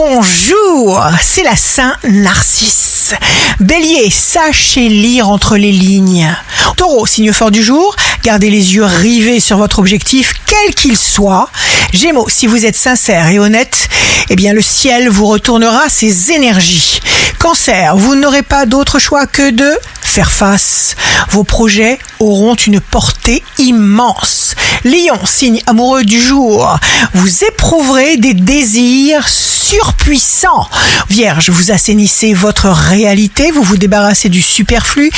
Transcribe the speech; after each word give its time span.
bonjour, 0.00 0.98
c'est 1.22 1.42
la 1.42 1.56
Saint 1.56 1.94
Narcisse. 2.04 3.12
Bélier, 3.60 4.08
sachez 4.08 4.88
lire 4.88 5.28
entre 5.28 5.58
les 5.58 5.72
lignes. 5.72 6.34
Taureau, 6.76 7.04
signe 7.04 7.34
fort 7.34 7.50
du 7.50 7.62
jour, 7.62 7.94
gardez 8.24 8.48
les 8.48 8.74
yeux 8.74 8.84
rivés 8.84 9.40
sur 9.40 9.58
votre 9.58 9.78
objectif, 9.78 10.32
quel 10.46 10.74
qu'il 10.74 10.96
soit. 10.96 11.50
Gémeaux, 11.92 12.30
si 12.30 12.46
vous 12.46 12.64
êtes 12.64 12.76
sincère 12.76 13.28
et 13.28 13.38
honnête, 13.38 13.90
eh 14.30 14.36
bien 14.36 14.54
le 14.54 14.62
ciel 14.62 15.10
vous 15.10 15.26
retournera 15.26 15.90
ses 15.90 16.32
énergies. 16.32 17.00
Cancer, 17.38 17.94
vous 17.94 18.14
n'aurez 18.14 18.42
pas 18.42 18.64
d'autre 18.64 18.98
choix 18.98 19.26
que 19.26 19.50
de 19.50 19.70
faire 20.00 20.32
face. 20.32 20.96
Vos 21.30 21.44
projets 21.44 21.98
auront 22.20 22.54
une 22.54 22.80
portée 22.80 23.42
immense. 23.58 24.54
Lion, 24.84 25.18
signe 25.24 25.60
amoureux 25.66 26.04
du 26.04 26.20
jour, 26.20 26.78
vous 27.12 27.44
éprouverez 27.44 28.16
des 28.16 28.32
désirs 28.32 29.28
surpuissants. 29.28 30.68
Vierge, 31.10 31.50
vous 31.50 31.70
assainissez 31.70 32.32
votre 32.32 32.68
réalité, 32.68 33.50
vous 33.50 33.62
vous 33.62 33.76
débarrassez 33.76 34.28
du 34.30 34.40
superflu, 34.40 35.10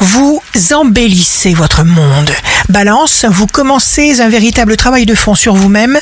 vous 0.00 0.42
embellissez 0.72 1.54
votre 1.54 1.84
monde. 1.84 2.30
Balance, 2.68 3.24
vous 3.28 3.46
commencez 3.46 4.20
un 4.20 4.28
véritable 4.28 4.76
travail 4.76 5.06
de 5.06 5.14
fond 5.14 5.34
sur 5.34 5.54
vous-même 5.54 5.98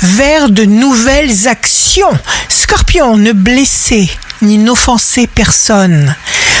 vers 0.00 0.48
de 0.48 0.64
nouvelles 0.64 1.48
actions. 1.48 2.18
Scorpion, 2.48 3.16
ne 3.16 3.32
blessez 3.32 4.10
ni 4.40 4.58
n'offensez 4.58 5.26
personne. 5.26 6.14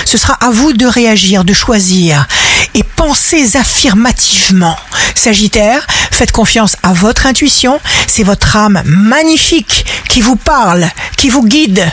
Ce 0.04 0.18
sera 0.18 0.34
à 0.34 0.50
vous 0.50 0.72
de 0.72 0.86
réagir, 0.86 1.44
de 1.44 1.52
choisir 1.52 2.26
et 2.74 2.82
pensez 2.82 3.56
affirmativement. 3.56 4.76
Sagittaire, 5.14 5.86
faites 6.14 6.32
confiance 6.32 6.76
à 6.82 6.92
votre 6.92 7.26
intuition, 7.26 7.80
c'est 8.06 8.22
votre 8.22 8.56
âme 8.56 8.82
magnifique 8.84 9.84
qui 10.08 10.20
vous 10.20 10.36
parle, 10.36 10.86
qui 11.16 11.28
vous 11.28 11.44
guide. 11.44 11.84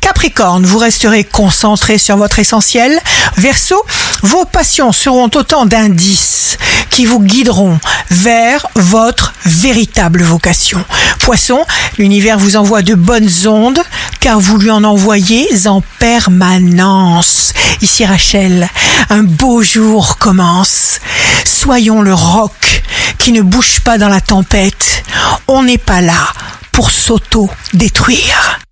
Capricorne, 0.00 0.66
vous 0.66 0.78
resterez 0.78 1.24
concentré 1.24 1.96
sur 1.96 2.16
votre 2.16 2.38
essentiel. 2.38 3.00
Verseau, 3.36 3.82
vos 4.22 4.44
passions 4.44 4.92
seront 4.92 5.30
autant 5.34 5.64
d'indices 5.64 6.58
qui 6.90 7.06
vous 7.06 7.20
guideront 7.20 7.78
vers 8.10 8.66
votre 8.74 9.32
véritable 9.46 10.22
vocation. 10.22 10.84
Poisson, 11.20 11.64
l'univers 11.96 12.38
vous 12.38 12.56
envoie 12.56 12.82
de 12.82 12.94
bonnes 12.94 13.30
ondes 13.46 13.80
car 14.20 14.40
vous 14.40 14.58
lui 14.58 14.70
en 14.70 14.84
envoyez 14.84 15.66
en 15.66 15.82
permanence. 15.98 17.54
Ici 17.80 18.04
Rachel, 18.04 18.68
un 19.08 19.22
beau 19.22 19.62
jour 19.62 20.18
commence. 20.18 21.00
Soyons 21.44 22.02
le 22.02 22.12
roc 22.12 22.82
qui 23.20 23.32
ne 23.32 23.42
bouge 23.42 23.80
pas 23.80 23.98
dans 23.98 24.08
la 24.08 24.22
tempête. 24.22 25.04
On 25.46 25.62
n'est 25.62 25.78
pas 25.78 26.00
là 26.00 26.32
pour 26.72 26.90
s'auto-détruire. 26.90 28.60